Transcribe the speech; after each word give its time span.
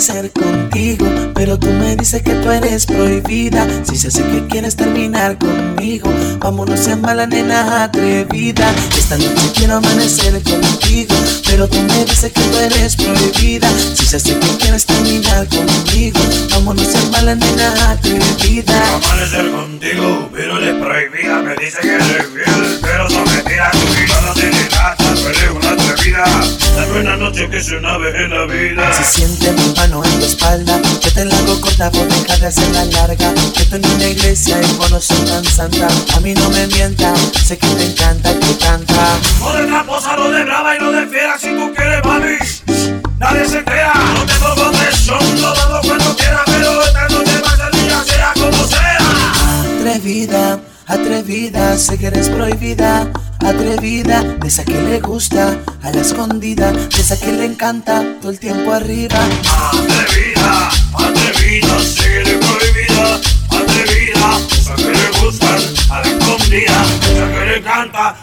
ser 0.00 0.30
contigo, 0.32 1.06
pero 1.34 1.58
tú 1.58 1.68
me 1.68 1.94
dices 1.94 2.22
que 2.22 2.32
tú 2.36 2.50
eres 2.50 2.86
prohibida. 2.86 3.66
Si 3.84 3.96
se 3.96 4.08
hace 4.08 4.22
que 4.22 4.46
quieres 4.46 4.74
terminar 4.74 5.36
conmigo, 5.36 6.10
vámonos 6.38 6.86
en 6.88 7.02
mala 7.02 7.26
nena 7.26 7.84
atrevida. 7.84 8.72
Esta 8.96 9.18
noche 9.18 9.52
quiero 9.54 9.76
amanecer 9.76 10.42
contigo, 10.42 11.14
pero 11.44 11.68
tú 11.68 11.78
me 11.82 12.04
dices 12.06 12.32
que 12.32 12.40
tú 12.40 12.56
eres 12.58 12.96
prohibida. 12.96 13.68
Si 13.94 14.06
se 14.06 14.16
hace 14.16 14.38
que 14.38 14.48
quieres 14.56 14.86
terminar 14.86 15.46
conmigo, 15.48 16.20
vámonos 16.50 16.94
en 16.94 17.10
mala 17.10 17.34
nena 17.34 17.90
atrevida. 17.90 18.38
Quiero 18.38 18.96
amanecer 19.04 19.50
contigo, 19.50 20.30
pero 20.32 20.56
eres 20.56 20.74
prohibida, 20.76 21.42
me 21.42 21.56
dice 21.56 21.78
que 21.82 21.94
eres 21.94 22.26
fiel. 22.32 22.69
Noche 27.40 27.50
que 27.50 27.56
es 27.58 27.72
una 27.72 27.96
vez 27.98 28.14
en 28.14 28.30
la 28.30 28.44
vida. 28.44 28.92
Si 28.92 29.20
siente 29.20 29.52
mi 29.52 29.74
mano 29.74 30.04
en 30.04 30.18
tu 30.18 30.26
espalda, 30.26 30.80
yo 31.00 31.12
te 31.12 31.24
la 31.24 31.36
hago 31.36 31.60
corta 31.60 31.90
por 31.90 32.06
dejar 32.08 32.38
de 32.40 32.46
hacerla 32.46 32.84
larga. 32.84 33.32
Que 33.54 33.64
tú 33.64 33.76
en 33.76 33.86
una 33.86 34.04
iglesia 34.04 34.60
y 34.60 34.72
vos 34.76 34.90
no 34.90 35.00
soy 35.00 35.18
tan 35.26 35.44
santa. 35.44 35.88
A 36.16 36.20
mí 36.20 36.34
no 36.34 36.50
me 36.50 36.66
mienta, 36.66 37.14
sé 37.44 37.56
que 37.56 37.66
te 37.66 37.86
encanta 37.86 38.34
que 38.38 38.56
canta. 38.58 39.18
No 39.40 39.52
de 39.52 39.66
tramposa, 39.66 40.16
no 40.16 40.30
de 40.30 40.44
brava 40.44 40.76
y 40.76 40.80
no 40.80 40.92
de 40.92 41.06
fiera 41.06 41.38
si 41.38 41.48
tú 41.48 41.72
quieres, 41.74 42.04
mami. 42.04 42.36
Nadie 43.18 43.48
se 43.48 43.64
crea, 43.64 43.92
no 44.14 44.26
tengo 44.26 44.54
protección, 44.54 45.40
lo 45.40 45.54
damos 45.54 45.86
cuando 45.86 46.16
quiera, 46.16 46.42
pero 46.46 46.82
esta 46.82 47.08
noche 47.08 47.42
va 47.44 47.66
a 47.66 47.70
día, 47.70 48.04
sea 48.04 48.32
como 48.34 48.64
sea. 48.66 49.78
Atrevida, 49.78 50.60
atrevida, 50.86 51.78
sé 51.78 51.98
que 51.98 52.06
eres 52.06 52.28
prohibida. 52.28 53.10
Atrevida, 53.46 54.22
de 54.22 54.48
esa 54.48 54.64
que 54.64 54.80
le 54.80 55.00
gusta, 55.00 55.58
a 55.82 55.90
la 55.90 56.00
escondida, 56.00 56.72
de 56.72 57.00
esa 57.00 57.18
que 57.18 57.32
le 57.32 57.46
encanta, 57.46 58.04
todo 58.20 58.30
el 58.30 58.38
tiempo 58.38 58.72
arriba. 58.72 59.18
Atrevida, 59.48 60.70
atrevida, 60.94 61.76
eres 62.04 62.38
prohibida. 62.38 63.20
Atrevida, 63.50 64.38
esa 64.52 64.74
que 64.76 64.90
le 64.90 65.10
gustan, 65.20 65.58
a 65.90 66.00
la 66.00 66.08
escondida, 66.08 66.84
esa 67.02 67.32
que 67.32 67.46
le 67.46 67.56
encanta, 67.58 68.16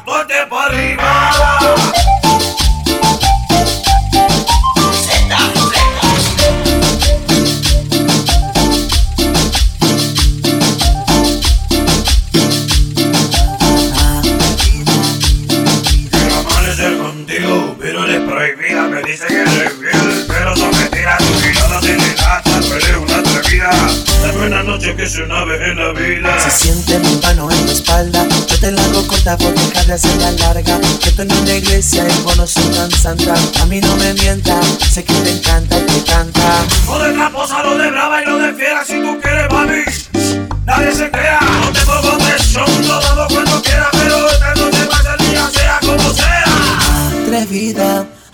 que 24.96 25.04
es 25.04 25.18
una 25.18 25.44
vez 25.46 25.62
en 25.62 25.78
la 25.78 25.92
vida. 25.92 26.40
Si 26.40 26.68
siente 26.68 26.98
mi 27.00 27.20
mano 27.22 27.52
en 27.52 27.66
tu 27.66 27.72
espalda, 27.72 28.26
yo 28.48 28.60
te 28.60 28.72
la 28.72 28.82
hago 28.84 29.06
corta 29.08 29.38
por 29.38 29.54
dejar 29.54 29.86
de 29.86 29.94
hacerla 29.94 30.32
larga. 30.32 30.80
Que 31.04 31.12
tú 31.12 31.22
en 31.22 31.32
una 31.32 31.54
iglesia 31.54 32.08
y 32.08 32.24
vos 32.24 32.38
no 32.38 32.48
soy 32.48 32.64
tan 32.74 32.90
santa. 32.92 33.36
A 33.62 33.66
mí 33.66 33.80
no 33.82 33.96
me 33.98 34.14
mienta, 34.14 34.60
sé 34.90 35.04
que 35.04 35.14
te 35.14 35.32
encanta 35.32 35.78
que 35.86 36.04
canta. 36.04 36.66
No 36.86 37.00
de 37.00 37.14
tramposa, 37.14 37.64
no 37.64 37.78
de 37.78 37.92
brava 37.92 38.24
y 38.24 38.26
no 38.26 38.38
de 38.38 38.54
fiera 38.54 38.86
si 38.86 39.02
tú 39.02 39.17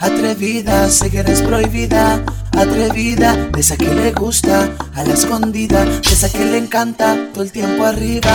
Atrevida, 0.03 0.89
sé 0.89 1.09
que 1.09 1.19
eres 1.19 1.41
prohibida. 1.41 2.21
Atrevida, 2.51 3.37
de 3.37 3.61
esa 3.61 3.77
que 3.77 3.87
le 3.87 4.11
gusta, 4.11 4.69
a 4.95 5.03
la 5.05 5.13
escondida, 5.13 5.85
de 5.85 6.11
esa 6.11 6.29
que 6.29 6.43
le 6.43 6.57
encanta, 6.57 7.15
todo 7.33 7.45
el 7.45 7.53
tiempo 7.53 7.85
arriba. 7.85 8.33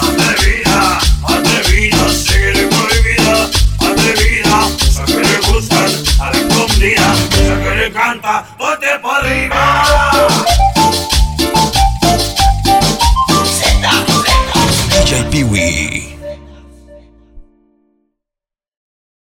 Atrevida, 0.00 0.98
atrevida, 1.22 2.08
sé 2.08 2.32
que 2.32 2.48
eres 2.48 2.74
prohibida. 2.74 3.50
Atrevida, 3.80 4.66
esa 4.80 5.04
que 5.04 5.20
le 5.20 5.38
gustan, 5.52 5.90
a 6.20 6.30
la 6.30 6.38
escondida, 6.38 7.14
esa 7.32 7.62
que 7.64 7.76
le 7.76 7.92
canta, 7.92 8.46
todo 8.56 8.72
el 8.72 8.78
tiempo 8.78 9.10
arriba. 9.12 9.99